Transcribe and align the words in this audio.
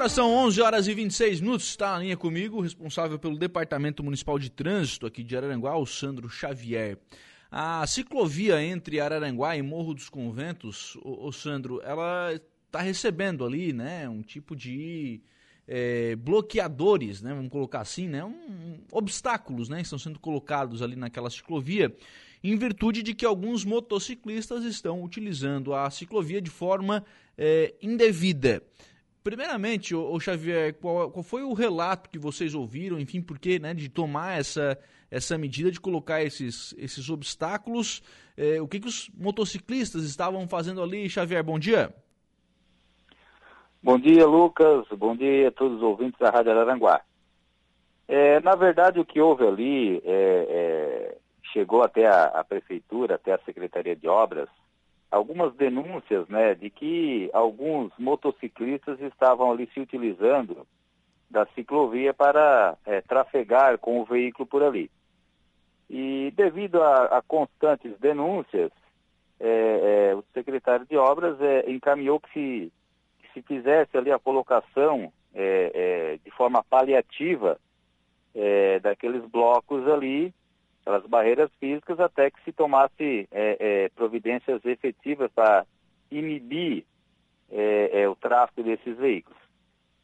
Agora 0.00 0.08
são 0.08 0.32
11 0.34 0.62
horas 0.62 0.88
e 0.88 0.94
26 0.94 1.42
minutos. 1.42 1.66
Está 1.66 1.92
na 1.92 1.98
linha 1.98 2.16
comigo, 2.16 2.62
responsável 2.62 3.18
pelo 3.18 3.36
Departamento 3.36 4.02
Municipal 4.02 4.38
de 4.38 4.48
Trânsito 4.48 5.04
aqui 5.04 5.22
de 5.22 5.36
Araranguá, 5.36 5.76
o 5.76 5.84
Sandro 5.84 6.26
Xavier. 6.26 6.96
A 7.50 7.86
ciclovia 7.86 8.64
entre 8.64 8.98
Araranguá 8.98 9.58
e 9.58 9.62
Morro 9.62 9.92
dos 9.92 10.08
Conventos, 10.08 10.96
o, 11.02 11.26
o 11.26 11.32
Sandro, 11.32 11.82
ela 11.84 12.32
está 12.64 12.80
recebendo 12.80 13.44
ali, 13.44 13.74
né, 13.74 14.08
um 14.08 14.22
tipo 14.22 14.56
de 14.56 15.20
é, 15.68 16.16
bloqueadores, 16.16 17.20
né, 17.20 17.34
vamos 17.34 17.50
colocar 17.50 17.80
assim, 17.82 18.08
né, 18.08 18.24
um, 18.24 18.80
obstáculos, 18.90 19.68
né, 19.68 19.82
estão 19.82 19.98
sendo 19.98 20.18
colocados 20.18 20.80
ali 20.80 20.96
naquela 20.96 21.28
ciclovia, 21.28 21.94
em 22.42 22.56
virtude 22.56 23.02
de 23.02 23.12
que 23.12 23.26
alguns 23.26 23.66
motociclistas 23.66 24.64
estão 24.64 25.04
utilizando 25.04 25.74
a 25.74 25.90
ciclovia 25.90 26.40
de 26.40 26.48
forma 26.48 27.04
é, 27.36 27.74
indevida. 27.82 28.62
Primeiramente, 29.22 29.94
o, 29.94 30.18
Xavier, 30.18 30.74
qual, 30.74 31.10
qual, 31.10 31.22
foi 31.22 31.42
o 31.42 31.52
relato 31.52 32.08
que 32.08 32.18
vocês 32.18 32.54
ouviram, 32.54 32.98
enfim, 32.98 33.20
por 33.20 33.38
que 33.38 33.58
né, 33.58 33.74
de 33.74 33.88
tomar 33.88 34.38
essa, 34.38 34.78
essa 35.10 35.36
medida 35.36 35.70
de 35.70 35.78
colocar 35.78 36.22
esses, 36.22 36.74
esses 36.78 37.10
obstáculos? 37.10 38.02
É, 38.34 38.62
o 38.62 38.66
que, 38.66 38.80
que 38.80 38.88
os 38.88 39.10
motociclistas 39.14 40.04
estavam 40.04 40.48
fazendo 40.48 40.82
ali? 40.82 41.08
Xavier, 41.08 41.44
bom 41.44 41.58
dia. 41.58 41.94
Bom 43.82 43.98
dia, 43.98 44.26
Lucas. 44.26 44.86
Bom 44.96 45.14
dia 45.14 45.48
a 45.48 45.52
todos 45.52 45.76
os 45.76 45.82
ouvintes 45.82 46.18
da 46.18 46.30
Rádio 46.30 46.52
Araranguá. 46.52 47.02
É, 48.08 48.40
na 48.40 48.54
verdade, 48.54 48.98
o 48.98 49.04
que 49.04 49.20
houve 49.20 49.46
ali 49.46 50.02
é, 50.04 50.46
é, 50.48 51.18
chegou 51.52 51.82
até 51.82 52.06
a, 52.06 52.24
a 52.24 52.44
prefeitura, 52.44 53.16
até 53.16 53.32
a 53.32 53.40
Secretaria 53.44 53.94
de 53.94 54.08
Obras, 54.08 54.48
algumas 55.10 55.54
denúncias 55.54 56.28
né, 56.28 56.54
de 56.54 56.70
que 56.70 57.28
alguns 57.32 57.92
motociclistas 57.98 59.00
estavam 59.00 59.50
ali 59.50 59.68
se 59.74 59.80
utilizando 59.80 60.66
da 61.28 61.46
ciclovia 61.54 62.14
para 62.14 62.76
é, 62.86 63.00
trafegar 63.00 63.78
com 63.78 64.00
o 64.00 64.04
veículo 64.04 64.46
por 64.46 64.62
ali. 64.62 64.90
E 65.88 66.32
devido 66.36 66.82
a, 66.82 67.18
a 67.18 67.22
constantes 67.22 67.98
denúncias, 67.98 68.70
é, 69.40 70.10
é, 70.10 70.14
o 70.14 70.22
secretário 70.32 70.86
de 70.86 70.96
obras 70.96 71.36
encaminhou 71.66 72.20
que 72.20 72.32
se, 72.32 72.72
que 73.20 73.32
se 73.32 73.42
fizesse 73.42 73.96
ali 73.96 74.12
a 74.12 74.18
colocação 74.18 75.12
de 75.32 76.30
forma 76.32 76.64
paliativa 76.64 77.56
daqueles 78.82 79.24
blocos 79.26 79.86
ali 79.86 80.34
aquelas 80.80 81.06
barreiras 81.06 81.50
físicas 81.58 82.00
até 82.00 82.30
que 82.30 82.42
se 82.44 82.52
tomasse 82.52 83.28
é, 83.30 83.56
é, 83.60 83.88
providências 83.90 84.64
efetivas 84.64 85.30
para 85.32 85.66
inibir 86.10 86.84
é, 87.50 88.02
é, 88.02 88.08
o 88.08 88.16
tráfego 88.16 88.62
desses 88.62 88.96
veículos. 88.96 89.38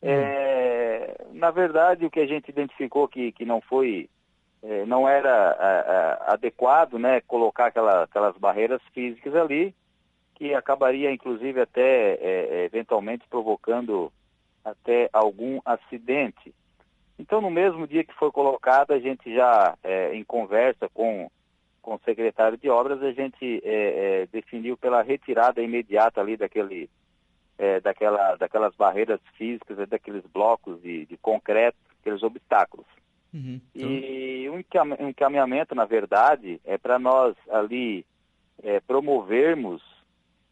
Hum. 0.03 1.39
na 1.39 1.51
verdade, 1.51 2.05
o 2.05 2.11
que 2.11 2.21
a 2.21 2.27
gente 2.27 2.51
identificou 2.51 3.09
que, 3.09 3.33
que 3.33 3.45
não 3.45 3.61
foi, 3.61 4.09
é, 4.63 4.85
não 4.85 5.09
era 5.09 5.51
a, 5.51 5.81
a, 5.81 6.35
adequado, 6.35 6.99
né, 6.99 7.21
colocar 7.23 7.67
aquela, 7.67 8.05
aquelas 8.05 8.37
barreiras 8.37 8.81
físicas 8.93 9.35
ali, 9.35 9.75
que 10.35 10.55
acabaria, 10.55 11.11
inclusive, 11.11 11.61
até 11.61 12.65
eventualmente 12.67 13.27
provocando 13.29 14.13
até 14.63 15.09
algum 15.13 15.61
acidente. 15.65 16.55
Então, 17.19 17.41
no 17.41 17.51
mesmo 17.51 17.87
dia 17.87 18.05
que 18.05 18.15
foi 18.15 18.31
colocado, 18.31 18.93
a 18.93 18.99
gente 18.99 19.35
já, 19.35 19.77
é, 19.83 20.15
em 20.15 20.23
conversa 20.23 20.89
com, 20.91 21.31
com 21.81 21.95
o 21.95 22.01
secretário 22.05 22.59
de 22.59 22.69
obras, 22.69 23.03
a 23.03 23.13
gente 23.13 23.63
é, 23.65 24.23
é, 24.23 24.27
definiu 24.27 24.77
pela 24.77 25.03
retirada 25.03 25.63
imediata 25.63 26.21
ali 26.21 26.37
daquele, 26.37 26.91
é, 27.57 27.81
daquela, 27.81 28.37
daquelas 28.37 28.75
barreiras 28.75 29.21
físicas, 29.35 29.89
daqueles 29.89 30.25
blocos 30.27 30.81
de, 30.83 31.07
de 31.07 31.17
concreto, 31.17 31.79
aqueles 32.01 32.23
obstáculos. 32.23 32.87
Uhum, 33.33 33.61
então... 33.75 33.91
E 33.91 34.51
um 34.51 35.09
encaminhamento, 35.09 35.75
na 35.75 35.85
verdade, 35.85 36.61
é 36.65 36.77
para 36.77 36.99
nós 36.99 37.35
ali 37.51 38.05
é, 38.63 38.79
promovermos 38.81 39.83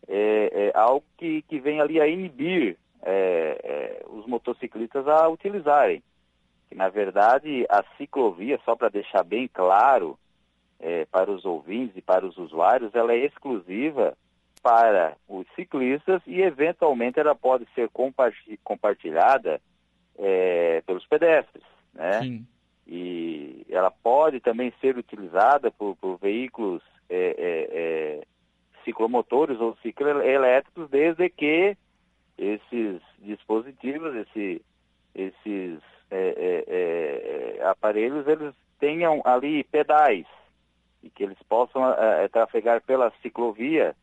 é, 0.09 0.73
algo 0.75 1.05
que, 1.19 1.43
que 1.43 1.59
vem 1.59 1.81
ali 1.81 2.01
a 2.01 2.07
inibir 2.07 2.79
os 4.09 4.27
motociclistas 4.27 5.07
a 5.07 5.29
utilizarem 5.29 6.03
que 6.69 6.75
na 6.75 6.89
verdade 6.89 7.67
a 7.69 7.85
ciclovia, 7.97 8.59
só 8.65 8.75
para 8.77 8.89
deixar 8.89 9.23
bem 9.23 9.49
claro 9.49 10.19
é, 10.81 11.05
para 11.07 11.31
os 11.31 11.45
ouvintes 11.45 11.97
e 11.97 12.03
para 12.03 12.27
os 12.27 12.37
usuários, 12.37 12.95
ela 12.95 13.13
é 13.13 13.19
exclusiva 13.19 14.17
para 14.63 15.17
os 15.29 15.47
ciclistas 15.55 16.23
e 16.27 16.41
eventualmente 16.41 17.21
ela 17.21 17.35
pode 17.35 17.67
ser 17.75 17.91
compartilhada 18.63 19.61
é, 20.19 20.83
pelos 20.87 21.07
pedestres, 21.07 21.63
né? 21.93 22.21
Sim. 22.21 22.47
E 22.87 23.67
ela 23.71 23.91
pode 23.91 24.41
também 24.41 24.73
ser 24.81 24.97
utilizada 24.97 25.71
por, 25.71 25.97
por 25.97 26.19
veículos 26.19 26.83
é, 27.09 27.17
é, 27.17 27.69
é 27.73 28.23
ciclomotores 28.85 29.59
ou 29.61 29.77
cicloelétricos, 29.83 30.89
desde 30.91 31.29
que 31.31 31.77
esses 32.37 33.01
dispositivos, 33.19 34.15
esse, 34.15 34.63
esses 35.15 35.81
é, 36.17 36.65
é, 36.69 37.59
é, 37.59 37.67
aparelhos 37.67 38.27
eles 38.29 38.55
tenham 38.79 39.21
ali 39.25 39.65
pedais 39.65 40.27
e 41.03 41.11
que 41.11 41.25
eles 41.25 41.39
possam 41.49 41.85
é, 41.93 42.25
é, 42.25 42.29
trafegar 42.29 42.81
pela 42.83 43.13
ciclovia 43.21 43.97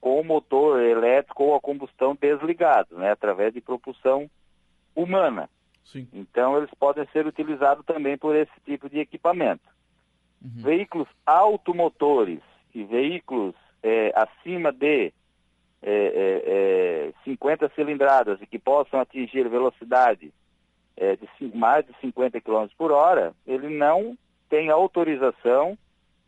com 0.00 0.18
o 0.18 0.24
motor 0.24 0.80
elétrico 0.80 1.44
ou 1.44 1.54
a 1.54 1.60
combustão 1.60 2.16
desligado, 2.18 2.96
né, 2.96 3.10
através 3.10 3.52
de 3.52 3.60
propulsão 3.60 4.28
humana. 4.96 5.50
Sim. 5.84 6.08
Então 6.10 6.56
eles 6.56 6.70
podem 6.78 7.06
ser 7.12 7.26
utilizados 7.26 7.84
também 7.84 8.16
por 8.16 8.34
esse 8.34 8.50
tipo 8.64 8.88
de 8.88 8.98
equipamento. 8.98 9.68
Uhum. 10.42 10.62
Veículos 10.62 11.06
automotores 11.26 12.40
e 12.74 12.82
veículos 12.82 13.54
acima 14.14 14.72
de 14.72 15.12
é, 15.82 17.12
é, 17.12 17.12
50 17.24 17.70
cilindradas 17.74 18.40
e 18.40 18.46
que 18.46 18.58
possam 18.58 19.00
atingir 19.00 19.46
velocidade 19.50 20.32
é, 20.98 21.16
de 21.16 21.56
mais 21.56 21.86
de 21.86 21.94
50 22.00 22.40
km 22.40 22.66
por 22.76 22.90
hora, 22.90 23.32
ele 23.46 23.68
não 23.68 24.18
tem 24.48 24.68
autorização 24.68 25.78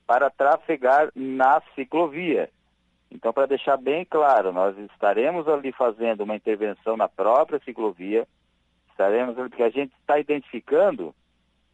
para 0.06 0.30
trafegar 0.30 1.10
na 1.14 1.60
ciclovia. 1.74 2.48
Então, 3.10 3.32
para 3.32 3.46
deixar 3.46 3.76
bem 3.76 4.04
claro, 4.04 4.52
nós 4.52 4.76
estaremos 4.92 5.48
ali 5.48 5.72
fazendo 5.72 6.22
uma 6.22 6.36
intervenção 6.36 6.96
na 6.96 7.08
própria 7.08 7.60
ciclovia, 7.64 8.26
estaremos 8.90 9.36
ali, 9.36 9.48
porque 9.48 9.64
a 9.64 9.70
gente 9.70 9.92
está 10.00 10.18
identificando 10.18 11.12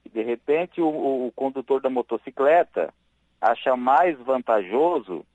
que, 0.03 0.09
de 0.09 0.23
repente, 0.23 0.81
o, 0.81 1.27
o, 1.27 1.33
condutor 1.37 1.81
da 1.83 1.91
motocicleta 1.91 2.93
acha 3.41 3.77
mais 3.77 4.19
vantajoso 4.21 5.27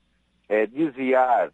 é, 0.48 0.66
desviar 0.66 1.52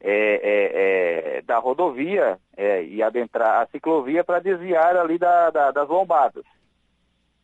é, 0.00 0.10
é, 0.10 1.38
é, 1.38 1.42
da 1.42 1.58
rodovia 1.58 2.38
é, 2.56 2.84
e 2.84 3.02
adentrar 3.02 3.62
a 3.62 3.66
ciclovia 3.66 4.22
para 4.22 4.40
desviar 4.40 4.96
ali 4.96 5.18
da, 5.18 5.50
da, 5.50 5.70
das 5.70 5.88
lombadas. 5.88 6.44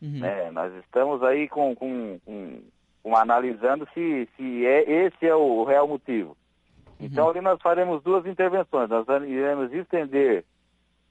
Uhum. 0.01 0.21
Né, 0.21 0.51
nós 0.51 0.73
estamos 0.85 1.23
aí 1.23 1.49
com, 1.49 1.75
com, 1.75 2.19
com, 2.25 2.63
com, 3.03 3.17
analisando 3.17 3.89
se, 3.95 4.29
se 4.37 4.67
é, 4.67 5.07
esse 5.07 5.27
é 5.27 5.35
o 5.35 5.65
real 5.65 5.87
motivo. 5.89 6.37
Uhum. 7.01 7.07
Então 7.07 7.29
ali 7.29 7.41
nós 7.41 7.61
faremos 7.63 8.03
duas 8.03 8.27
intervenções. 8.27 8.89
Nós 8.91 9.07
iremos 9.09 9.73
estender 9.73 10.45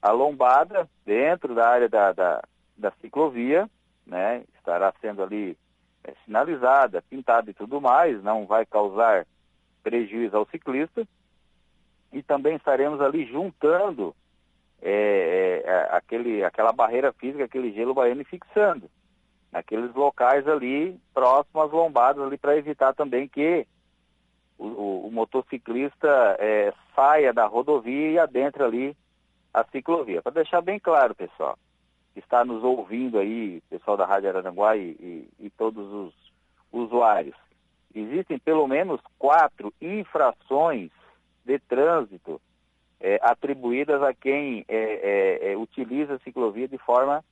a 0.00 0.10
lombada 0.10 0.88
dentro 1.04 1.54
da 1.54 1.68
área 1.68 1.88
da, 1.88 2.12
da, 2.12 2.42
da 2.76 2.92
ciclovia, 3.00 3.68
né? 4.06 4.42
Estará 4.58 4.92
sendo 5.00 5.22
ali 5.22 5.56
é, 6.04 6.12
sinalizada, 6.24 7.02
pintada 7.08 7.50
e 7.50 7.54
tudo 7.54 7.80
mais, 7.80 8.22
não 8.22 8.46
vai 8.46 8.66
causar 8.66 9.26
prejuízo 9.82 10.36
ao 10.36 10.46
ciclista 10.46 11.06
e 12.12 12.22
também 12.22 12.56
estaremos 12.56 13.00
ali 13.00 13.24
juntando 13.26 14.14
é, 14.80 15.62
é, 15.64 15.96
aquele, 15.96 16.44
aquela 16.44 16.72
barreira 16.72 17.12
física, 17.12 17.44
aquele 17.44 17.72
gelo 17.72 17.94
baiano 17.94 18.20
e 18.20 18.24
fixando 18.24 18.90
naqueles 19.52 19.94
locais 19.94 20.48
ali 20.48 20.98
próximos 21.12 21.66
às 21.66 21.70
lombadas 21.70 22.24
ali 22.24 22.38
para 22.38 22.56
evitar 22.56 22.94
também 22.94 23.28
que 23.28 23.66
o, 24.58 24.66
o, 24.66 25.06
o 25.06 25.12
motociclista 25.12 26.36
é, 26.38 26.72
saia 26.96 27.32
da 27.32 27.46
rodovia 27.46 28.10
e 28.10 28.18
adentre 28.18 28.62
ali 28.62 28.96
a 29.52 29.62
ciclovia. 29.64 30.22
Para 30.22 30.32
deixar 30.32 30.62
bem 30.62 30.80
claro, 30.80 31.14
pessoal, 31.14 31.58
que 32.14 32.20
está 32.20 32.44
nos 32.44 32.64
ouvindo 32.64 33.18
aí, 33.18 33.62
pessoal 33.68 33.96
da 33.96 34.06
Rádio 34.06 34.30
Araranguá 34.30 34.76
e, 34.76 34.90
e, 34.98 35.28
e 35.38 35.50
todos 35.50 35.86
os 35.92 36.14
usuários, 36.72 37.36
existem 37.94 38.38
pelo 38.38 38.66
menos 38.66 39.00
quatro 39.18 39.72
infrações 39.80 40.90
de 41.44 41.58
trânsito 41.58 42.40
é, 43.00 43.18
atribuídas 43.22 44.02
a 44.02 44.14
quem 44.14 44.64
é, 44.68 44.76
é, 44.76 45.52
é, 45.52 45.56
utiliza 45.56 46.14
a 46.14 46.18
ciclovia 46.20 46.68
de 46.68 46.78
forma 46.78 47.24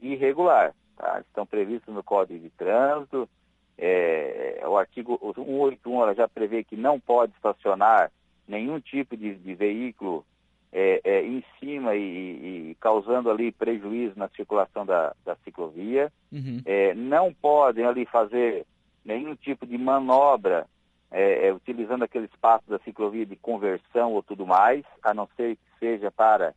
irregular. 0.00 0.74
Tá? 0.96 1.20
Estão 1.20 1.46
previstos 1.46 1.94
no 1.94 2.02
Código 2.02 2.40
de 2.40 2.50
Trânsito, 2.50 3.28
é, 3.76 4.60
o 4.66 4.76
artigo 4.76 5.18
181 5.22 6.14
já 6.14 6.26
prevê 6.26 6.64
que 6.64 6.76
não 6.76 6.98
pode 6.98 7.32
estacionar 7.34 8.10
nenhum 8.46 8.80
tipo 8.80 9.16
de, 9.16 9.36
de 9.36 9.54
veículo 9.54 10.24
é, 10.72 11.00
é, 11.04 11.22
em 11.22 11.44
cima 11.60 11.94
e, 11.94 12.70
e, 12.70 12.76
causando 12.80 13.30
ali 13.30 13.52
prejuízo 13.52 14.18
na 14.18 14.28
circulação 14.30 14.84
da, 14.84 15.14
da 15.24 15.36
ciclovia. 15.44 16.12
Uhum. 16.32 16.60
É, 16.64 16.92
não 16.94 17.32
podem 17.32 17.84
ali 17.84 18.04
fazer 18.04 18.66
nenhum 19.04 19.36
tipo 19.36 19.64
de 19.64 19.78
manobra 19.78 20.66
é, 21.10 21.46
é, 21.46 21.52
utilizando 21.52 22.04
aquele 22.04 22.26
espaço 22.26 22.68
da 22.68 22.78
ciclovia 22.80 23.24
de 23.24 23.36
conversão 23.36 24.12
ou 24.12 24.22
tudo 24.22 24.46
mais, 24.46 24.84
a 25.02 25.14
não 25.14 25.28
ser 25.36 25.56
que 25.56 25.78
seja 25.78 26.10
para 26.10 26.54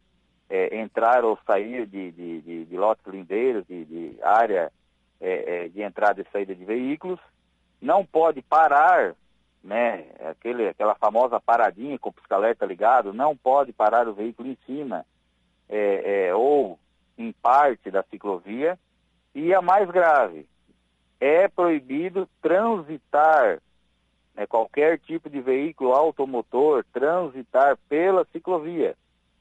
é, 0.49 0.77
entrar 0.77 1.23
ou 1.23 1.37
sair 1.45 1.85
de, 1.85 2.11
de, 2.11 2.41
de, 2.41 2.65
de 2.65 2.77
lotes 2.77 3.05
lindeiros, 3.05 3.65
de, 3.67 3.85
de 3.85 4.23
área 4.23 4.71
de 5.71 5.83
entrada 5.83 6.19
e 6.19 6.31
saída 6.31 6.55
de 6.55 6.65
veículos. 6.65 7.19
Não 7.79 8.03
pode 8.03 8.41
parar 8.41 9.15
né, 9.63 10.05
aquele, 10.29 10.67
aquela 10.67 10.95
famosa 10.95 11.39
paradinha 11.39 11.97
com 11.99 12.09
o 12.09 12.13
pisca-alerta 12.13 12.65
ligado, 12.65 13.13
não 13.13 13.35
pode 13.35 13.71
parar 13.71 14.07
o 14.07 14.13
veículo 14.13 14.49
em 14.49 14.57
cima 14.65 15.05
é, 15.69 16.27
é, 16.27 16.35
ou 16.35 16.79
em 17.17 17.31
parte 17.31 17.91
da 17.91 18.03
ciclovia. 18.03 18.77
E 19.33 19.53
a 19.53 19.61
mais 19.61 19.89
grave, 19.89 20.45
é 21.19 21.47
proibido 21.47 22.27
transitar 22.41 23.61
né, 24.35 24.45
qualquer 24.45 24.99
tipo 24.99 25.29
de 25.29 25.41
veículo 25.41 25.93
automotor, 25.93 26.85
transitar 26.91 27.77
pela 27.89 28.25
ciclovia, 28.31 28.95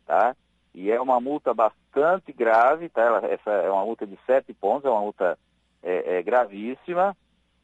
tá? 0.07 0.35
E 0.75 0.91
é 0.91 1.01
uma 1.01 1.21
multa 1.21 1.53
bastante 1.53 2.33
grave, 2.33 2.89
tá? 2.89 3.21
Essa 3.25 3.51
é 3.51 3.71
uma 3.71 3.85
multa 3.85 4.07
de 4.07 4.19
sete 4.27 4.53
pontos, 4.53 4.85
é 4.85 4.91
uma 4.91 5.01
multa 5.01 5.39
é, 5.83 6.19
é 6.19 6.23
gravíssima, 6.23 7.17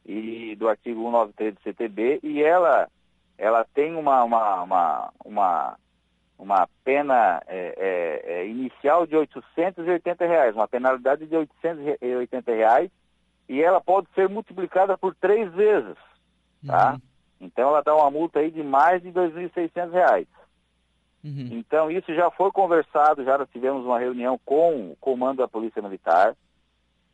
e 0.05 0.55
do 0.55 0.69
artigo 0.69 1.01
193 1.01 1.55
do 1.55 1.61
CTB, 1.61 2.19
e 2.23 2.41
ela, 2.41 2.87
ela 3.37 3.65
tem 3.73 3.95
uma, 3.95 4.23
uma, 4.23 4.63
uma, 4.63 5.13
uma, 5.23 5.77
uma 6.39 6.69
pena 6.83 7.41
é, 7.45 7.73
é, 8.25 8.33
é 8.39 8.47
inicial 8.47 9.05
de 9.05 9.15
880 9.17 10.25
reais, 10.25 10.55
uma 10.55 10.67
penalidade 10.67 11.25
de 11.25 11.35
880 11.35 12.51
reais, 12.53 12.89
e 13.49 13.61
ela 13.61 13.81
pode 13.81 14.07
ser 14.15 14.29
multiplicada 14.29 14.97
por 14.97 15.13
três 15.15 15.51
vezes, 15.53 15.97
tá? 16.65 16.93
Uhum. 16.93 17.06
Então 17.39 17.69
ela 17.69 17.81
dá 17.81 17.95
uma 17.95 18.09
multa 18.09 18.39
aí 18.39 18.51
de 18.51 18.63
mais 18.63 19.01
de 19.01 19.11
2.600 19.11 19.91
reais. 19.91 20.27
Uhum. 21.23 21.49
Então 21.51 21.91
isso 21.91 22.13
já 22.13 22.31
foi 22.31 22.51
conversado, 22.51 23.23
já 23.23 23.45
tivemos 23.45 23.85
uma 23.85 23.99
reunião 23.99 24.39
com 24.45 24.91
o 24.91 24.95
comando 24.99 25.39
da 25.39 25.47
Polícia 25.47 25.81
Militar, 25.81 26.35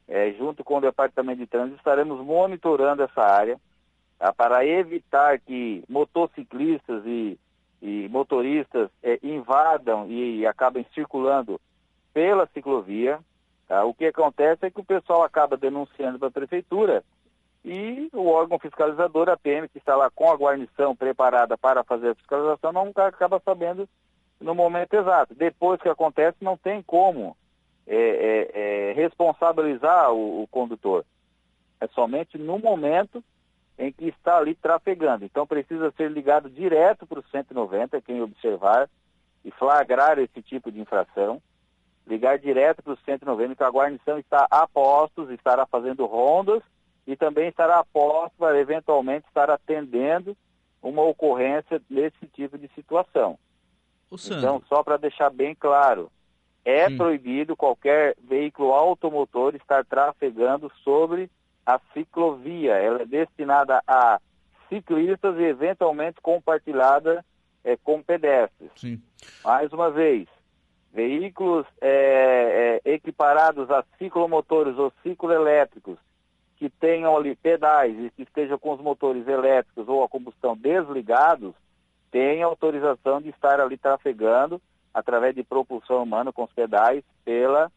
é, 0.07 0.31
junto 0.33 0.63
com 0.63 0.77
o 0.77 0.81
Departamento 0.81 1.39
de 1.39 1.47
Trânsito, 1.47 1.77
estaremos 1.77 2.23
monitorando 2.23 3.03
essa 3.03 3.21
área 3.21 3.59
tá, 4.19 4.33
para 4.33 4.65
evitar 4.65 5.39
que 5.39 5.83
motociclistas 5.87 7.03
e, 7.05 7.39
e 7.81 8.07
motoristas 8.09 8.89
é, 9.01 9.17
invadam 9.23 10.07
e, 10.09 10.39
e, 10.39 10.45
acabem 10.45 10.85
circulando 10.93 11.59
pela 12.13 12.47
ciclovia. 12.53 13.19
Tá? 13.67 13.85
O 13.85 13.93
que 13.93 14.05
acontece 14.05 14.65
é 14.65 14.69
que 14.69 14.81
o 14.81 14.85
pessoal 14.85 15.23
acaba 15.23 15.55
denunciando 15.55 16.19
para 16.19 16.27
a 16.27 16.31
prefeitura 16.31 17.03
e 17.63 18.09
o 18.11 18.27
órgão 18.27 18.59
fiscalizador, 18.59 19.29
a 19.29 19.37
PM, 19.37 19.69
que 19.69 19.77
está 19.77 19.95
lá 19.95 20.09
com 20.09 20.29
a 20.29 20.35
guarnição 20.35 20.95
preparada 20.95 21.57
para 21.57 21.83
fazer 21.83 22.09
a 22.09 22.15
fiscalização, 22.15 22.73
não 22.73 22.91
acaba 22.95 23.41
sabendo 23.43 23.87
no 24.39 24.53
momento 24.53 24.93
exato. 24.93 25.33
Depois 25.33 25.81
que 25.81 25.87
acontece, 25.87 26.37
não 26.41 26.57
tem 26.57 26.81
como 26.81 27.37
é, 27.87 27.95
é, 27.95 28.89
é, 28.89 28.93
responsabilizar 28.93 30.11
o, 30.11 30.43
o, 30.43 30.47
condutor. 30.47 31.05
É 31.79 31.87
somente 31.87 32.37
no 32.37 32.59
momento 32.59 33.23
em 33.77 33.91
que 33.93 34.09
está 34.09 34.37
ali 34.37 34.55
trafegando. 34.55 35.23
Então 35.23 35.47
precisa 35.47 35.91
ser 35.95 36.11
ligado 36.11 36.49
direto 36.49 37.07
para 37.07 37.19
o 37.19 37.27
190, 37.31 38.01
quem 38.01 38.21
observar 38.21 38.89
e 39.43 39.51
flagrar 39.51 40.19
esse 40.19 40.41
tipo 40.41 40.69
de 40.69 40.81
infração. 40.81 41.41
Ligar 42.05 42.37
direto 42.37 42.83
para 42.83 42.93
o 42.93 42.97
190, 42.97 43.55
que 43.55 43.63
a 43.63 43.71
guarnição 43.71 44.19
está 44.19 44.45
a 44.51 44.67
postos, 44.67 45.29
estará 45.29 45.65
fazendo 45.65 46.05
rondas 46.05 46.61
e 47.05 47.15
também 47.15 47.49
estará 47.49 47.79
a 47.79 47.83
postos 47.83 48.37
para 48.37 48.59
eventualmente 48.59 49.27
estar 49.27 49.49
atendendo 49.49 50.35
uma 50.81 51.01
ocorrência 51.01 51.81
desse 51.89 52.27
tipo 52.33 52.57
de 52.57 52.69
situação. 52.75 53.37
Então, 54.37 54.61
só 54.67 54.83
para 54.83 54.97
deixar 54.97 55.29
bem 55.29 55.55
claro, 55.55 56.11
é 56.63 56.87
hum. 56.87 56.97
proibido 56.97 57.55
qualquer 57.55 58.15
veículo 58.21 58.73
automotor 58.73 59.55
estar 59.55 59.83
trafegando 59.85 60.71
sobre 60.83 61.29
a 61.65 61.79
ciclovia. 61.93 62.73
Ela 62.73 63.01
é 63.01 63.05
destinada 63.05 63.81
a 63.87 64.19
ciclistas 64.69 65.37
e 65.37 65.43
eventualmente 65.43 66.21
compartilhada 66.21 67.25
é, 67.63 67.77
com 67.77 68.01
pedestres. 68.01 68.71
Sim. 68.75 69.01
Mais 69.43 69.71
uma 69.71 69.89
vez, 69.89 70.27
veículos 70.93 71.65
é, 71.81 72.81
é, 72.85 72.91
equiparados 72.91 73.69
a 73.71 73.83
ciclomotores 73.97 74.77
ou 74.77 74.93
cicloelétricos 75.01 75.97
que 76.63 76.69
tenham 76.69 77.13
ali 77.17 77.35
pedais 77.35 77.93
e 77.99 78.09
que 78.11 78.23
estejam 78.23 78.57
com 78.57 78.73
os 78.73 78.79
motores 78.79 79.27
elétricos 79.27 79.85
ou 79.85 80.01
a 80.01 80.07
combustão 80.07 80.55
desligados, 80.55 81.53
têm 82.09 82.41
autorização 82.41 83.21
de 83.21 83.31
estar 83.31 83.59
ali 83.59 83.75
trafegando 83.75 84.61
através 84.93 85.35
de 85.35 85.43
propulsão 85.43 86.01
humana 86.01 86.31
com 86.31 86.45
os 86.45 86.53
pedais 86.53 87.03
pela 87.25 87.69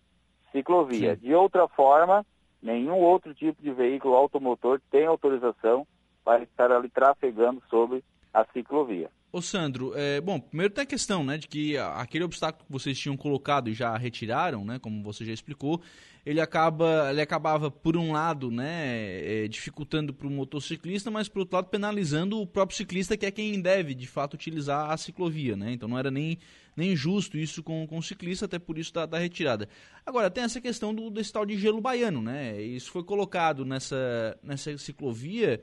ciclovia. 0.52 1.16
Sim. 1.16 1.20
De 1.26 1.34
outra 1.34 1.66
forma, 1.66 2.24
nenhum 2.62 2.98
outro 2.98 3.34
tipo 3.34 3.60
de 3.60 3.72
veículo 3.72 4.14
automotor 4.14 4.80
tem 4.88 5.04
autorização 5.04 5.84
para 6.24 6.44
estar 6.44 6.70
ali 6.70 6.88
trafegando 6.88 7.60
sobre 7.68 8.04
a 8.32 8.46
ciclovia. 8.52 9.10
Ô 9.32 9.42
Sandro, 9.42 9.94
é, 9.96 10.20
bom, 10.20 10.38
primeiro 10.38 10.72
tem 10.72 10.84
a 10.84 10.86
questão, 10.86 11.24
né, 11.24 11.38
de 11.38 11.48
que 11.48 11.76
aquele 11.76 12.22
obstáculo 12.22 12.64
que 12.64 12.72
vocês 12.72 12.96
tinham 12.96 13.16
colocado 13.16 13.68
e 13.68 13.74
já 13.74 13.96
retiraram, 13.96 14.64
né, 14.64 14.78
como 14.78 15.02
você 15.02 15.24
já 15.24 15.32
explicou, 15.32 15.80
ele 16.26 16.40
acaba, 16.40 17.08
ele 17.08 17.20
acabava 17.20 17.70
por 17.70 17.96
um 17.96 18.11
lado, 18.11 18.50
né, 18.50 19.44
é, 19.44 19.49
dificultando 19.49 20.12
para 20.12 20.26
o 20.26 20.31
motociclista, 20.31 21.08
mas 21.08 21.28
por 21.28 21.38
outro 21.38 21.55
lado 21.55 21.69
penalizando 21.69 22.40
o 22.40 22.46
próprio 22.46 22.76
ciclista 22.76 23.17
que 23.17 23.25
é 23.25 23.31
quem 23.31 23.61
deve, 23.61 23.94
de 23.94 24.08
fato, 24.08 24.34
utilizar 24.34 24.90
a 24.90 24.96
ciclovia, 24.96 25.56
né? 25.56 25.73
Então 25.73 25.88
não 25.88 25.96
era 25.96 26.11
nem, 26.11 26.37
nem 26.76 26.96
justo 26.96 27.38
isso 27.38 27.62
com, 27.62 27.87
com 27.87 27.99
o 27.99 28.02
ciclista, 28.02 28.46
até 28.46 28.58
por 28.58 28.76
isso 28.76 28.93
da, 28.93 29.06
da 29.06 29.19
retirada. 29.19 29.69
Agora 30.05 30.28
tem 30.28 30.43
essa 30.43 30.61
questão 30.61 30.93
do 30.93 31.11
desse 31.11 31.32
tal 31.32 31.46
de 31.46 31.56
gelo 31.56 31.81
baiano, 31.81 32.20
né? 32.20 32.61
Isso 32.61 32.90
foi 32.90 33.05
colocado 33.05 33.64
nessa 33.64 34.37
nessa 34.43 34.76
ciclovia 34.79 35.62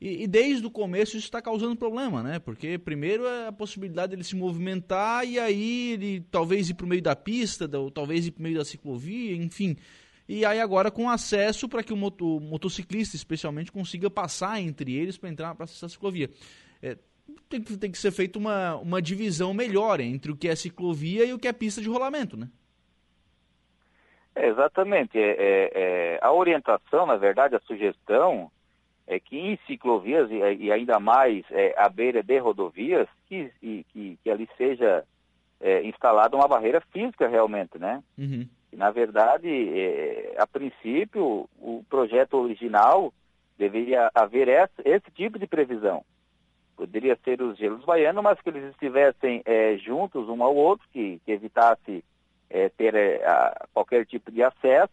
e, 0.00 0.24
e, 0.24 0.26
desde 0.28 0.64
o 0.64 0.70
começo 0.70 1.16
isso 1.16 1.26
está 1.26 1.42
causando 1.42 1.74
problema, 1.74 2.22
né? 2.22 2.38
Porque 2.38 2.78
primeiro 2.78 3.26
é 3.26 3.48
a 3.48 3.52
possibilidade 3.52 4.10
dele 4.10 4.22
se 4.22 4.36
movimentar 4.36 5.26
e 5.26 5.40
aí 5.40 5.92
ele 5.92 6.20
talvez 6.30 6.70
ir 6.70 6.74
para 6.74 6.86
o 6.86 6.88
meio 6.88 7.02
da 7.02 7.16
pista, 7.16 7.68
ou 7.76 7.90
talvez 7.90 8.26
ir 8.26 8.30
para 8.30 8.40
o 8.40 8.42
meio 8.44 8.58
da 8.58 8.64
ciclovia, 8.64 9.34
enfim. 9.34 9.76
E 10.28 10.44
aí 10.44 10.60
agora 10.60 10.90
com 10.90 11.08
acesso 11.08 11.68
para 11.68 11.82
que 11.82 11.92
o, 11.92 11.96
moto, 11.96 12.36
o, 12.36 12.40
motociclista 12.40 13.14
especialmente 13.14 13.70
consiga 13.70 14.08
passar 14.08 14.60
entre 14.60 14.94
eles 14.96 15.18
para 15.18 15.28
entrar 15.28 15.54
para 15.54 15.64
acessar 15.64 15.86
a 15.86 15.90
ciclovia. 15.90 16.30
É, 16.82 16.96
tem, 17.48 17.62
que, 17.62 17.76
tem 17.76 17.90
que 17.90 17.98
ser 17.98 18.10
feita 18.10 18.38
uma, 18.38 18.76
uma 18.76 19.02
divisão 19.02 19.52
melhor 19.52 20.00
entre 20.00 20.32
o 20.32 20.36
que 20.36 20.48
é 20.48 20.56
ciclovia 20.56 21.24
e 21.24 21.32
o 21.32 21.38
que 21.38 21.48
é 21.48 21.52
pista 21.52 21.80
de 21.80 21.88
rolamento, 21.88 22.36
né? 22.36 22.48
É, 24.34 24.48
exatamente. 24.48 25.18
É, 25.18 25.70
é, 25.74 26.18
a 26.20 26.32
orientação, 26.32 27.06
na 27.06 27.16
verdade, 27.16 27.54
a 27.54 27.60
sugestão 27.60 28.50
é 29.06 29.20
que 29.20 29.38
em 29.38 29.58
ciclovias 29.66 30.30
e, 30.30 30.64
e 30.64 30.72
ainda 30.72 30.98
mais 30.98 31.44
é, 31.50 31.74
à 31.76 31.88
beira 31.88 32.22
de 32.22 32.38
rodovias, 32.38 33.06
que, 33.26 33.50
e, 33.62 33.84
que, 33.92 34.18
que 34.22 34.30
ali 34.30 34.48
seja 34.56 35.04
é, 35.60 35.82
instalada 35.84 36.36
uma 36.36 36.48
barreira 36.48 36.80
física 36.92 37.28
realmente, 37.28 37.78
né? 37.78 38.02
Uhum. 38.18 38.48
Na 38.76 38.90
verdade, 38.90 39.48
é, 39.48 40.34
a 40.38 40.46
princípio, 40.46 41.48
o 41.58 41.84
projeto 41.88 42.34
original 42.34 43.12
deveria 43.56 44.10
haver 44.14 44.48
esse, 44.48 44.82
esse, 44.84 45.10
tipo 45.12 45.38
de 45.38 45.46
previsão. 45.46 46.04
Poderia 46.76 47.16
ser 47.24 47.40
os 47.40 47.56
gelos 47.56 47.84
baianos, 47.84 48.22
mas 48.22 48.40
que 48.40 48.48
eles 48.48 48.70
estivessem 48.70 49.42
é, 49.44 49.76
juntos 49.76 50.28
um 50.28 50.42
ao 50.42 50.54
outro, 50.54 50.86
que, 50.92 51.20
que 51.24 51.32
evitasse 51.32 52.04
é, 52.50 52.68
ter 52.68 52.94
é, 52.94 53.24
a, 53.24 53.66
qualquer 53.72 54.04
tipo 54.06 54.30
de 54.32 54.42
acesso, 54.42 54.92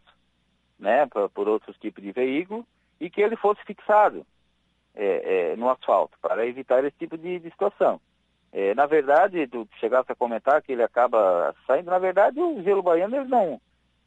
né, 0.77 1.07
por, 1.07 1.29
por 1.29 1.47
outros 1.47 1.75
tipos 1.77 2.03
de 2.03 2.11
veículo 2.11 2.65
e 3.00 3.09
que 3.09 3.21
ele 3.21 3.35
fosse 3.35 3.63
fixado 3.63 4.25
é, 4.93 5.51
é, 5.51 5.55
no 5.55 5.69
asfalto, 5.69 6.17
para 6.21 6.45
evitar 6.45 6.83
esse 6.83 6.97
tipo 6.97 7.17
de, 7.17 7.39
de 7.39 7.50
situação. 7.50 8.00
Na 8.75 8.85
verdade, 8.85 9.47
tu 9.47 9.65
chegasse 9.79 10.11
a 10.11 10.15
comentar 10.15 10.61
que 10.61 10.73
ele 10.73 10.83
acaba 10.83 11.55
saindo, 11.65 11.89
na 11.89 11.97
verdade 11.97 12.38
o 12.41 12.61
gelo 12.61 12.83
baiano 12.83 13.15
ele 13.15 13.29
não, 13.29 13.61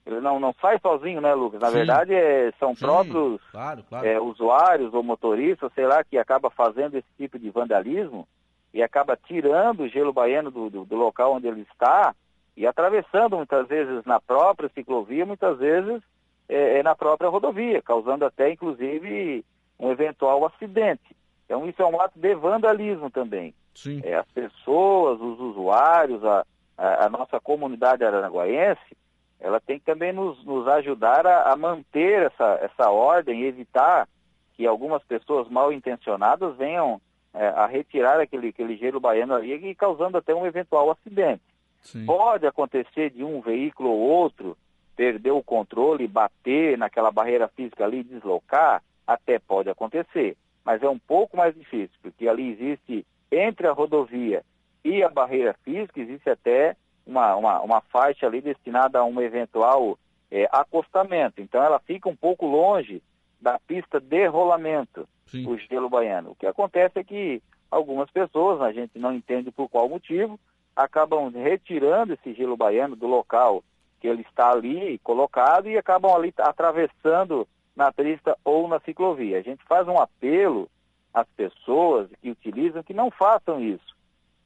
ele 0.06 0.20
não, 0.20 0.38
não 0.38 0.54
sai 0.60 0.78
sozinho, 0.80 1.20
né, 1.20 1.32
Lucas? 1.34 1.60
Na 1.60 1.68
Sim. 1.68 1.76
verdade, 1.76 2.14
é, 2.14 2.52
são 2.58 2.74
Sim, 2.74 2.84
próprios 2.84 3.40
claro, 3.50 3.82
claro. 3.88 4.06
É, 4.06 4.20
usuários 4.20 4.92
ou 4.92 5.02
motoristas, 5.02 5.72
sei 5.74 5.86
lá, 5.86 6.04
que 6.04 6.18
acaba 6.18 6.50
fazendo 6.50 6.96
esse 6.96 7.08
tipo 7.16 7.38
de 7.38 7.48
vandalismo 7.48 8.28
e 8.72 8.82
acaba 8.82 9.16
tirando 9.16 9.80
o 9.84 9.88
gelo 9.88 10.12
baiano 10.12 10.50
do, 10.50 10.68
do, 10.68 10.84
do 10.84 10.96
local 10.96 11.34
onde 11.34 11.46
ele 11.46 11.62
está 11.62 12.14
e 12.56 12.66
atravessando 12.66 13.36
muitas 13.36 13.66
vezes 13.66 14.04
na 14.04 14.20
própria 14.20 14.70
ciclovia, 14.74 15.24
muitas 15.24 15.58
vezes 15.58 16.02
é, 16.48 16.78
é, 16.78 16.82
na 16.82 16.94
própria 16.94 17.30
rodovia, 17.30 17.80
causando 17.80 18.24
até, 18.24 18.50
inclusive, 18.50 19.44
um 19.78 19.90
eventual 19.90 20.44
acidente. 20.44 21.16
Então, 21.46 21.66
isso 21.68 21.80
é 21.80 21.86
um 21.86 22.00
ato 22.00 22.18
de 22.18 22.34
vandalismo 22.34 23.10
também. 23.10 23.54
Sim. 23.74 24.00
É, 24.04 24.14
as 24.14 24.26
pessoas, 24.26 25.20
os 25.20 25.40
usuários, 25.40 26.24
a, 26.24 26.44
a, 26.76 27.06
a 27.06 27.08
nossa 27.08 27.40
comunidade 27.40 28.04
araranguaense, 28.04 28.96
ela 29.44 29.60
tem 29.60 29.78
que 29.78 29.84
também 29.84 30.10
nos, 30.10 30.42
nos 30.46 30.66
ajudar 30.66 31.26
a, 31.26 31.52
a, 31.52 31.56
manter 31.56 32.22
essa, 32.22 32.58
essa 32.62 32.90
ordem 32.90 33.42
e 33.42 33.44
evitar 33.44 34.08
que 34.54 34.66
algumas 34.66 35.04
pessoas 35.04 35.50
mal 35.50 35.70
intencionadas 35.70 36.56
venham 36.56 36.98
é, 37.34 37.48
a 37.48 37.66
retirar 37.66 38.18
aquele, 38.18 38.48
aquele 38.48 38.74
gelo 38.74 38.98
baiano 38.98 39.34
ali 39.34 39.52
e 39.52 39.74
causando 39.74 40.16
até 40.16 40.34
um 40.34 40.46
eventual 40.46 40.90
acidente. 40.90 41.42
Sim. 41.82 42.06
Pode 42.06 42.46
acontecer 42.46 43.10
de 43.10 43.22
um 43.22 43.42
veículo 43.42 43.90
ou 43.90 43.98
outro 43.98 44.56
perder 44.96 45.32
o 45.32 45.42
controle, 45.42 46.08
bater 46.08 46.78
naquela 46.78 47.10
barreira 47.10 47.46
física 47.48 47.84
ali 47.84 47.98
e 47.98 48.04
deslocar, 48.04 48.82
até 49.06 49.38
pode 49.38 49.68
acontecer, 49.68 50.38
mas 50.64 50.82
é 50.82 50.88
um 50.88 50.98
pouco 50.98 51.36
mais 51.36 51.54
difícil, 51.54 51.94
porque 52.00 52.26
ali 52.26 52.52
existe, 52.52 53.06
entre 53.30 53.66
a 53.66 53.72
rodovia 53.72 54.42
e 54.82 55.02
a 55.02 55.10
barreira 55.10 55.54
física, 55.62 56.00
existe 56.00 56.30
até 56.30 56.74
uma, 57.06 57.36
uma, 57.36 57.60
uma 57.60 57.80
faixa 57.80 58.26
ali 58.26 58.40
destinada 58.40 58.98
a 58.98 59.04
um 59.04 59.20
eventual 59.20 59.98
é, 60.30 60.48
acostamento. 60.50 61.40
Então 61.40 61.62
ela 61.62 61.78
fica 61.78 62.08
um 62.08 62.16
pouco 62.16 62.46
longe 62.46 63.02
da 63.40 63.58
pista 63.58 64.00
de 64.00 64.26
rolamento, 64.26 65.06
Sim. 65.26 65.46
o 65.46 65.58
gelo 65.58 65.88
baiano. 65.88 66.30
O 66.30 66.34
que 66.34 66.46
acontece 66.46 66.98
é 66.98 67.04
que 67.04 67.42
algumas 67.70 68.10
pessoas, 68.10 68.60
a 68.60 68.72
gente 68.72 68.98
não 68.98 69.12
entende 69.12 69.50
por 69.50 69.68
qual 69.68 69.88
motivo, 69.88 70.38
acabam 70.74 71.30
retirando 71.30 72.14
esse 72.14 72.32
gelo 72.34 72.56
baiano 72.56 72.96
do 72.96 73.06
local 73.06 73.62
que 74.00 74.08
ele 74.08 74.22
está 74.22 74.50
ali 74.50 74.98
colocado 74.98 75.68
e 75.68 75.78
acabam 75.78 76.14
ali 76.14 76.32
atravessando 76.38 77.46
na 77.76 77.92
pista 77.92 78.36
ou 78.44 78.68
na 78.68 78.80
ciclovia. 78.80 79.38
A 79.38 79.42
gente 79.42 79.64
faz 79.64 79.86
um 79.88 79.98
apelo 79.98 80.68
às 81.12 81.26
pessoas 81.36 82.08
que 82.20 82.30
utilizam 82.30 82.82
que 82.82 82.92
não 82.92 83.10
façam 83.10 83.60
isso, 83.60 83.93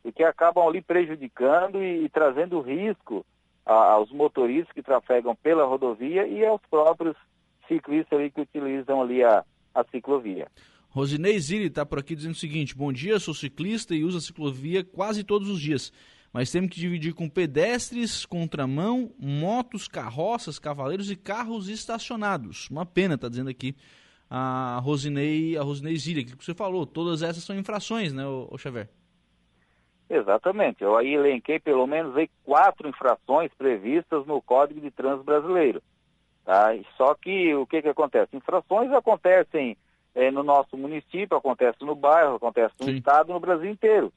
porque 0.09 0.25
acabam 0.25 0.67
ali 0.67 0.81
prejudicando 0.81 1.83
e, 1.83 2.05
e 2.05 2.09
trazendo 2.09 2.63
risco 2.63 3.27
a, 3.67 3.93
aos 3.93 4.11
motoristas 4.11 4.73
que 4.73 4.83
trafegam 4.83 5.37
pela 5.37 5.67
rodovia 5.67 6.27
e 6.27 6.45
aos 6.47 6.63
próprios 6.71 7.15
ciclistas 7.69 8.19
ali 8.19 8.31
que 8.31 8.41
utilizam 8.41 9.03
ali 9.03 9.23
a, 9.23 9.45
a 9.75 9.85
ciclovia. 9.91 10.49
Rosinei 10.89 11.39
Zilli 11.39 11.67
está 11.67 11.85
por 11.85 11.99
aqui 11.99 12.17
dizendo 12.17 12.33
o 12.33 12.39
seguinte: 12.39 12.75
Bom 12.75 12.91
dia, 12.91 13.19
sou 13.19 13.35
ciclista 13.35 13.95
e 13.95 14.03
uso 14.03 14.17
a 14.17 14.21
ciclovia 14.23 14.83
quase 14.83 15.23
todos 15.23 15.51
os 15.51 15.61
dias 15.61 15.93
mas 16.31 16.51
temos 16.51 16.71
que 16.71 16.79
dividir 16.79 17.15
com 17.15 17.27
pedestres, 17.27 18.27
contramão, 18.27 19.11
motos, 19.19 19.89
carroças, 19.89 20.59
cavaleiros 20.59 21.11
e 21.11 21.17
carros 21.17 21.71
estacionados. 21.71 22.69
Uma 22.69 22.85
pena, 22.85 23.15
está 23.15 23.31
dizendo 23.31 23.49
aqui 23.49 23.75
a 24.29 24.79
Rosinei, 24.83 25.57
a 25.57 25.63
Rosinei 25.63 25.95
aquilo 25.95 26.37
que 26.37 26.45
você 26.45 26.55
falou, 26.55 26.85
todas 26.85 27.23
essas 27.23 27.45
são 27.45 27.59
infrações, 27.59 28.13
né, 28.13 28.27
o, 28.27 28.59
Xavier? 28.59 28.91
Exatamente, 30.11 30.83
eu 30.83 30.97
aí 30.97 31.15
elenquei 31.15 31.59
pelo 31.59 31.87
menos 31.87 32.17
aí 32.17 32.31
quatro 32.45 32.89
infrações 32.89 33.53
previstas 33.55 34.27
no 34.27 34.41
Código 34.41 34.81
de 34.81 34.91
Trânsito 34.91 35.25
Brasileiro. 35.25 35.83
Tá? 36.45 36.69
Só 36.97 37.15
que 37.15 37.55
o 37.55 37.67
que, 37.67 37.83
que 37.83 37.89
acontece? 37.89 38.35
Infrações 38.35 38.91
acontecem 38.91 39.77
é, 40.15 40.31
no 40.31 40.43
nosso 40.43 40.79
município, 40.79 41.37
acontecem 41.37 41.87
no 41.87 41.95
bairro, 41.95 42.37
acontecem 42.37 42.75
no 42.81 42.87
Sim. 42.87 42.97
estado, 42.97 43.35
no 43.35 43.39
Brasil 43.39 43.71
inteiro. 43.71 44.11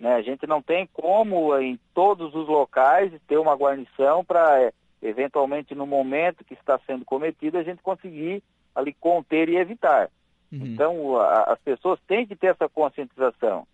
Né? 0.00 0.14
A 0.14 0.22
gente 0.22 0.46
não 0.46 0.62
tem 0.62 0.88
como, 0.90 1.54
em 1.58 1.78
todos 1.92 2.34
os 2.34 2.48
locais, 2.48 3.12
ter 3.28 3.36
uma 3.36 3.54
guarnição 3.54 4.24
para, 4.24 4.62
é, 4.62 4.72
eventualmente, 5.02 5.74
no 5.74 5.86
momento 5.86 6.44
que 6.44 6.54
está 6.54 6.80
sendo 6.86 7.04
cometido, 7.04 7.58
a 7.58 7.62
gente 7.62 7.82
conseguir 7.82 8.42
ali 8.74 8.94
conter 8.94 9.50
e 9.50 9.56
evitar. 9.56 10.10
Uhum. 10.50 10.66
Então, 10.66 11.20
a, 11.20 11.52
as 11.52 11.58
pessoas 11.58 12.00
têm 12.06 12.26
que 12.26 12.36
ter 12.36 12.48
essa 12.48 12.68
conscientização. 12.68 13.66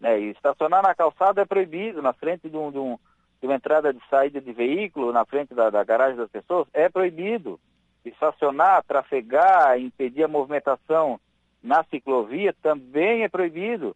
Né? 0.00 0.18
E 0.18 0.30
estacionar 0.30 0.82
na 0.82 0.94
calçada 0.94 1.42
é 1.42 1.44
proibido, 1.44 2.00
na 2.00 2.12
frente 2.12 2.48
de, 2.48 2.56
um, 2.56 2.70
de, 2.70 2.78
um, 2.78 2.98
de 3.40 3.46
uma 3.46 3.54
entrada 3.54 3.92
de 3.92 4.00
saída 4.08 4.40
de 4.40 4.52
veículo, 4.52 5.12
na 5.12 5.24
frente 5.24 5.54
da, 5.54 5.68
da 5.68 5.84
garagem 5.84 6.16
das 6.16 6.30
pessoas, 6.30 6.66
é 6.72 6.88
proibido. 6.88 7.60
Estacionar, 8.04 8.82
trafegar, 8.84 9.78
impedir 9.78 10.24
a 10.24 10.28
movimentação 10.28 11.20
na 11.62 11.84
ciclovia 11.84 12.54
também 12.62 13.22
é 13.22 13.28
proibido. 13.28 13.94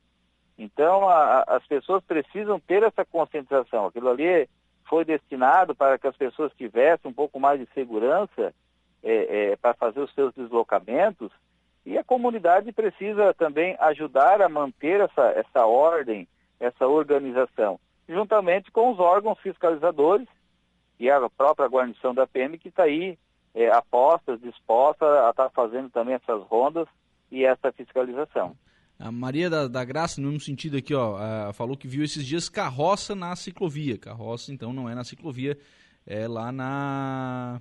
Então, 0.58 1.08
a, 1.08 1.42
as 1.46 1.66
pessoas 1.66 2.04
precisam 2.04 2.60
ter 2.60 2.82
essa 2.82 3.04
conscientização. 3.04 3.86
Aquilo 3.86 4.10
ali 4.10 4.48
foi 4.86 5.04
destinado 5.04 5.74
para 5.74 5.98
que 5.98 6.06
as 6.06 6.16
pessoas 6.16 6.52
tivessem 6.52 7.10
um 7.10 7.14
pouco 7.14 7.40
mais 7.40 7.58
de 7.58 7.66
segurança 7.72 8.54
é, 9.02 9.52
é, 9.52 9.56
para 9.56 9.72
fazer 9.74 10.00
os 10.00 10.12
seus 10.14 10.34
deslocamentos 10.34 11.32
e 11.84 11.98
a 11.98 12.04
comunidade 12.04 12.72
precisa 12.72 13.34
também 13.34 13.76
ajudar 13.80 14.40
a 14.40 14.48
manter 14.48 15.00
essa, 15.00 15.22
essa 15.36 15.66
ordem, 15.66 16.26
essa 16.58 16.86
organização, 16.86 17.78
juntamente 18.08 18.70
com 18.70 18.92
os 18.92 18.98
órgãos 18.98 19.38
fiscalizadores 19.40 20.26
e 20.98 21.10
a 21.10 21.28
própria 21.28 21.68
guarnição 21.68 22.14
da 22.14 22.26
PM 22.26 22.58
que 22.58 22.68
está 22.68 22.84
aí 22.84 23.18
é, 23.54 23.70
apostas, 23.70 24.40
disposta 24.40 25.04
a 25.26 25.30
estar 25.30 25.44
tá 25.44 25.50
fazendo 25.50 25.90
também 25.90 26.14
essas 26.14 26.42
rondas 26.44 26.88
e 27.30 27.44
essa 27.44 27.72
fiscalização. 27.72 28.56
A 28.98 29.10
Maria 29.10 29.50
da, 29.50 29.66
da 29.66 29.84
Graça, 29.84 30.20
no 30.20 30.28
mesmo 30.28 30.40
sentido 30.40 30.76
aqui, 30.76 30.94
ó, 30.94 31.52
falou 31.52 31.76
que 31.76 31.88
viu 31.88 32.04
esses 32.04 32.24
dias 32.24 32.48
carroça 32.48 33.14
na 33.14 33.34
ciclovia. 33.34 33.98
Carroça, 33.98 34.52
então, 34.52 34.72
não 34.72 34.88
é 34.88 34.94
na 34.94 35.04
ciclovia, 35.04 35.58
é 36.06 36.28
lá 36.28 36.52
na. 36.52 37.60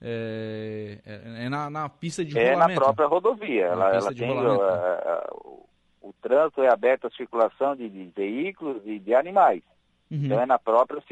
É, 0.00 0.98
é, 1.04 1.44
é 1.46 1.48
na, 1.48 1.68
na, 1.68 1.88
pista 1.88 2.24
de 2.24 2.38
é 2.38 2.52
rolamento. 2.52 2.70
É 2.70 2.74
na 2.74 2.80
própria 2.80 3.06
rodovia. 3.06 3.64
ela, 3.66 3.94
ela 3.94 4.14
tem 4.14 4.30
o, 4.30 4.62
a, 4.62 5.28
o, 5.32 5.68
o, 6.02 6.14
trânsito 6.22 6.62
é 6.62 6.68
aberto 6.68 7.08
à 7.08 7.10
circulação 7.10 7.74
de, 7.74 7.88
de 7.88 8.04
veículos 8.14 8.80
e 8.84 8.98
de 8.98 9.14
animais. 9.14 9.62
Uhum. 10.10 10.24
Então 10.24 10.40
é 10.40 10.46
na 10.46 10.58
própria, 10.58 11.02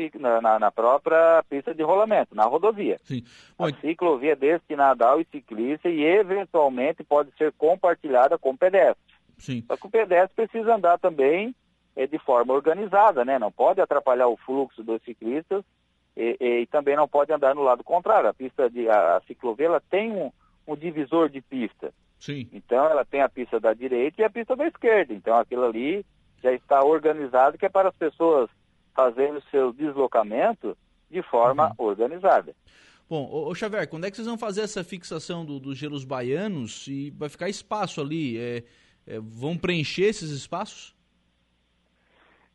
na, 0.41 0.59
na, 0.59 0.71
própria 0.71 1.45
pista 1.49 1.75
de 1.75 1.83
rolamento, 1.83 2.35
na 2.35 2.45
rodovia. 2.45 2.99
Sim. 3.03 3.25
a 3.59 3.69
ciclovia 3.81 4.33
é 4.33 4.37
destinada 4.37 5.07
ao 5.07 5.23
ciclista 5.25 5.89
e 5.89 6.03
eventualmente 6.03 7.03
pode 7.03 7.31
ser 7.37 7.53
compartilhada 7.53 8.39
com 8.39 8.57
pedestre. 8.57 9.15
Sim. 9.37 9.65
Só 9.67 9.77
que 9.77 9.87
o 9.87 9.91
pedestre 9.91 10.47
precisa 10.47 10.77
andar 10.77 10.99
também 10.99 11.55
é, 11.95 12.07
de 12.07 12.19
forma 12.19 12.55
organizada, 12.55 13.25
né? 13.25 13.39
Não 13.39 13.51
pode 13.51 13.81
atrapalhar 13.81 14.29
o 14.29 14.37
fluxo 14.37 14.83
dos 14.83 15.03
ciclistas 15.03 15.65
e, 16.17 16.37
e, 16.41 16.67
também 16.67 16.97
não 16.97 17.07
pode 17.07 17.33
andar 17.33 17.55
no 17.55 17.63
lado 17.63 17.85
contrário. 17.85 18.29
A 18.29 18.35
pista 18.35 18.71
de 18.71 18.89
a, 18.89 19.17
a 19.17 19.21
ciclovia 19.23 19.67
ela 19.67 19.81
tem 19.81 20.13
um, 20.13 20.33
um 20.67 20.77
divisor 20.77 21.29
de 21.29 21.41
pista. 21.41 21.93
Sim. 22.19 22.49
Então 22.53 22.85
ela 22.87 23.05
tem 23.05 23.21
a 23.21 23.29
pista 23.29 23.61
da 23.61 23.75
direita 23.75 24.23
e 24.23 24.25
a 24.25 24.31
pista 24.31 24.57
da 24.57 24.67
esquerda. 24.67 25.13
Então 25.13 25.37
aquilo 25.37 25.65
ali 25.65 26.05
já 26.43 26.53
está 26.53 26.83
organizado 26.83 27.59
que 27.59 27.67
é 27.67 27.69
para 27.69 27.91
as 27.91 27.97
pessoas 27.97 28.49
fazerem 28.95 29.37
o 29.37 29.43
seu 29.51 29.73
deslocamento 29.73 30.77
de 31.11 31.23
forma 31.23 31.69
uhum. 31.79 31.87
organizada. 31.87 32.55
Bom, 33.09 33.29
ô, 33.31 33.55
Xavier, 33.55 33.89
quando 33.89 34.07
é 34.07 34.11
que 34.11 34.17
vocês 34.17 34.27
vão 34.27 34.39
fazer 34.39 34.63
essa 34.63 34.83
fixação 34.83 35.45
do, 35.45 35.61
dos 35.61 35.79
gelos 35.79 36.05
baianos 36.05 36.89
e 36.89 37.11
vai 37.11 37.29
ficar 37.29 37.49
espaço 37.49 38.01
ali? 38.01 38.37
É, 38.39 38.65
é, 39.07 39.21
vão 39.21 39.57
preencher 39.57 40.07
esses 40.07 40.31
espaços? 40.31 40.96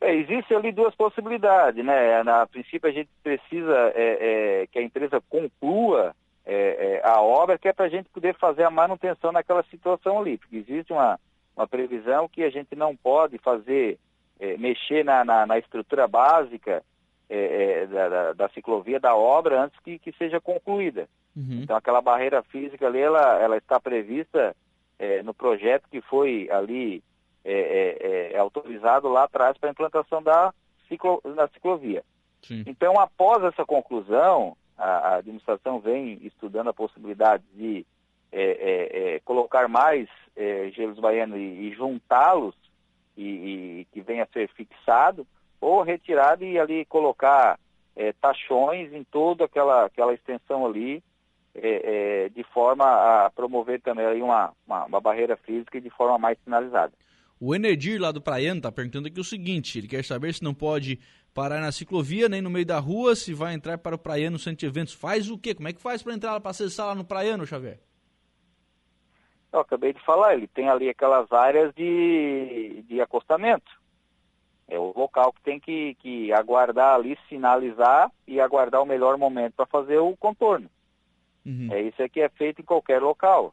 É, 0.02 0.16
Existem 0.16 0.58
ali 0.58 0.72
duas 0.72 0.96
possibilidades, 0.96 1.86
né? 1.86 2.24
Na 2.24 2.48
princípio 2.48 2.90
a 2.90 2.92
gente 2.92 3.10
precisa 3.22 3.94
é, 3.96 4.64
é, 4.64 4.68
que 4.68 4.80
a 4.80 4.82
empresa 4.82 5.22
conclua 5.30 6.16
é, 6.44 7.00
é, 7.04 7.08
a 7.08 7.22
obra 7.22 7.58
que 7.58 7.68
é 7.68 7.74
para 7.74 7.86
a 7.86 7.90
gente 7.90 8.10
poder 8.10 8.36
fazer 8.36 8.64
a 8.64 8.72
manutenção 8.72 9.32
naquela 9.32 9.64
situação 9.64 10.20
ali, 10.20 10.40
porque 10.40 10.58
existe 10.58 10.92
uma, 10.92 11.20
uma 11.56 11.68
previsão 11.68 12.28
que 12.28 12.44
a 12.44 12.50
gente 12.50 12.76
não 12.76 12.96
pode 12.96 13.38
fazer, 13.38 14.00
é, 14.40 14.58
mexer 14.58 15.06
na, 15.06 15.24
na, 15.24 15.46
na, 15.46 15.60
estrutura 15.60 16.08
básica 16.08 16.84
da, 17.90 18.10
da, 18.10 18.34
da, 18.34 18.50
ciclovia 18.50 19.00
da 19.00 19.16
obra 19.16 19.62
antes 19.62 19.80
que, 19.80 19.98
que 20.00 20.12
seja 20.18 20.42
concluída. 20.42 21.08
Uhum. 21.34 21.62
Então 21.64 21.78
aquela 21.78 22.02
barreira 22.02 22.44
física 22.44 22.88
ali, 22.88 23.00
ela, 23.00 23.40
ela 23.40 23.56
está 23.56 23.80
prevista 23.80 24.54
no 25.24 25.34
projeto 25.34 25.88
que 25.90 26.02
foi 26.02 26.50
ali 26.52 27.02
é, 27.44 28.32
é, 28.32 28.34
é 28.34 28.38
autorizado 28.38 29.08
lá 29.08 29.24
atrás 29.24 29.58
para 29.58 29.70
a 29.70 29.72
implantação 29.72 30.22
da, 30.22 30.54
ciclo, 30.88 31.22
da 31.36 31.48
ciclovia. 31.50 32.04
Sim. 32.42 32.64
Então, 32.66 33.00
após 33.00 33.44
essa 33.44 33.66
conclusão, 33.66 34.56
a, 34.78 34.86
a, 34.86 35.16
administração 35.18 35.80
vem 35.80 36.20
estudando 36.24 36.70
a 36.70 36.74
possibilidade 36.74 37.44
de 37.54 37.86
é, 38.32 39.22
colocar 39.26 39.68
mais 39.68 40.08
gelos 40.74 40.98
baianos 40.98 41.38
e, 41.38 41.42
e 41.42 41.74
juntá-los 41.76 42.56
e, 43.18 43.24
e, 43.82 43.88
que 43.92 44.02
venha 44.02 44.24
a 44.24 44.28
ser 44.28 44.48
fixado, 44.50 45.28
ou 45.60 45.84
retirado 45.84 46.44
e 46.44 46.58
ali 46.58 46.86
colocar 46.86 47.60
tachões 48.20 48.92
em 48.94 49.04
toda 49.04 49.46
aquela, 49.46 49.86
aquela 49.86 50.14
extensão 50.14 50.66
ali 50.66 51.04
é, 51.54 52.26
é, 52.26 52.30
de 52.30 52.44
forma 52.44 52.86
a 52.86 53.30
promover 53.30 53.82
também 53.82 54.22
uma, 54.22 54.54
uma, 54.66 54.86
uma, 54.86 55.02
barreira 55.02 55.36
física 55.36 55.82
de 55.82 55.90
forma 55.90 56.18
mais 56.18 56.38
sinalizada. 56.44 56.94
O 57.44 57.56
Enerdir 57.56 58.00
lá 58.00 58.12
do 58.12 58.22
Praiano 58.22 58.60
está 58.60 58.72
perguntando 58.72 59.08
aqui 59.08 59.20
o 59.20 59.24
seguinte, 59.24 59.80
ele 59.80 59.88
quer 59.88 60.06
saber 60.06 60.32
se 60.32 60.44
não 60.44 60.54
pode 60.54 61.00
parar 61.34 61.60
na 61.60 61.72
ciclovia, 61.72 62.30
nem 62.30 62.40
no 62.40 62.52
meio 62.52 62.68
da 62.68 62.78
rua, 62.78 63.16
se 63.16 63.34
vai 63.34 63.56
entrar 63.56 63.80
para 63.80 63.96
o 63.96 63.98
Praiano 63.98 64.38
Centro 64.38 64.68
Eventos. 64.68 64.94
Faz 64.94 65.28
o 65.28 65.40
quê? 65.40 65.56
Como 65.56 65.68
é 65.68 65.74
que 65.74 65.82
faz 65.82 66.04
para 66.04 66.14
entrar 66.14 66.40
para 66.40 66.52
acessar 66.52 66.86
lá 66.86 66.94
no 66.94 67.04
Praiano, 67.04 67.48
Xavier? 67.48 67.80
Eu 69.52 69.60
acabei 69.60 69.92
de 69.92 70.00
falar, 70.06 70.36
ele 70.36 70.48
tem 70.48 70.70
ali 70.70 70.88
aquelas 70.88 71.32
áreas 71.32 71.74
de, 71.74 72.84
de 72.88 73.02
acostamento. 73.02 73.72
É 74.68 74.78
o 74.78 74.94
local 74.96 75.34
que 75.34 75.42
tem 75.42 75.60
que, 75.60 75.96
que 75.96 76.32
aguardar 76.32 76.94
ali, 76.94 77.18
sinalizar 77.28 78.12
e 78.28 78.40
aguardar 78.40 78.84
o 78.84 78.86
melhor 78.86 79.18
momento 79.18 79.56
para 79.56 79.66
fazer 79.66 79.98
o 79.98 80.16
contorno. 80.16 80.70
Uhum. 81.44 81.70
É 81.72 81.82
isso 81.82 82.08
que 82.08 82.22
é 82.22 82.30
feito 82.30 82.62
em 82.62 82.66
qualquer 82.66 83.02
local. 83.02 83.52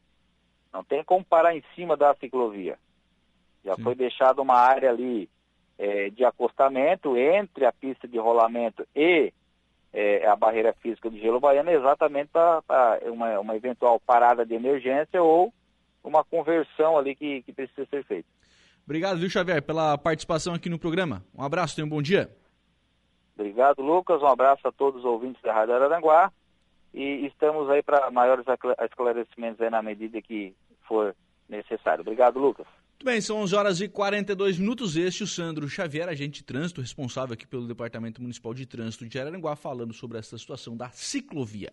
Não 0.70 0.84
tem 0.84 1.02
como 1.02 1.24
parar 1.24 1.56
em 1.56 1.64
cima 1.74 1.96
da 1.96 2.14
ciclovia. 2.14 2.78
Já 3.64 3.74
Sim. 3.76 3.82
foi 3.82 3.94
deixada 3.94 4.40
uma 4.40 4.54
área 4.54 4.90
ali 4.90 5.28
é, 5.78 6.10
de 6.10 6.24
acostamento 6.24 7.16
entre 7.16 7.64
a 7.64 7.72
pista 7.72 8.08
de 8.08 8.18
rolamento 8.18 8.86
e 8.94 9.32
é, 9.92 10.26
a 10.26 10.36
barreira 10.36 10.72
física 10.74 11.10
de 11.10 11.20
gelo 11.20 11.40
baiano, 11.40 11.70
exatamente 11.70 12.30
para 12.30 13.00
uma, 13.06 13.38
uma 13.40 13.56
eventual 13.56 14.00
parada 14.00 14.44
de 14.44 14.54
emergência 14.54 15.22
ou 15.22 15.52
uma 16.02 16.24
conversão 16.24 16.96
ali 16.96 17.14
que, 17.14 17.42
que 17.42 17.52
precisa 17.52 17.86
ser 17.86 18.04
feita. 18.04 18.28
Obrigado, 18.84 19.18
viu, 19.18 19.28
Xavier, 19.28 19.62
pela 19.62 19.98
participação 19.98 20.54
aqui 20.54 20.68
no 20.68 20.78
programa. 20.78 21.22
Um 21.36 21.42
abraço, 21.42 21.76
tenha 21.76 21.86
um 21.86 21.90
bom 21.90 22.00
dia. 22.00 22.30
Obrigado, 23.36 23.82
Lucas. 23.82 24.22
Um 24.22 24.26
abraço 24.26 24.66
a 24.66 24.72
todos 24.72 25.00
os 25.00 25.04
ouvintes 25.04 25.40
da 25.42 25.52
Rádio 25.52 25.74
Araranguá. 25.74 26.32
E 26.92 27.26
estamos 27.26 27.68
aí 27.68 27.82
para 27.82 28.10
maiores 28.10 28.46
esclarecimentos 28.82 29.70
na 29.70 29.82
medida 29.82 30.20
que 30.22 30.54
for 30.86 31.14
necessário. 31.48 32.00
Obrigado, 32.00 32.38
Lucas. 32.38 32.66
Muito 32.98 33.12
bem, 33.12 33.20
são 33.20 33.36
11 33.36 33.54
horas 33.54 33.80
e 33.80 33.86
42 33.86 34.58
minutos. 34.58 34.96
Este 34.96 35.22
é 35.22 35.24
o 35.24 35.28
Sandro 35.28 35.68
Xavier, 35.68 36.08
agente 36.08 36.40
de 36.40 36.42
trânsito, 36.42 36.80
responsável 36.80 37.32
aqui 37.32 37.46
pelo 37.46 37.68
Departamento 37.68 38.20
Municipal 38.20 38.52
de 38.52 38.66
Trânsito 38.66 39.06
de 39.06 39.20
Araranguá, 39.20 39.54
falando 39.54 39.94
sobre 39.94 40.18
essa 40.18 40.36
situação 40.36 40.76
da 40.76 40.90
ciclovia. 40.90 41.70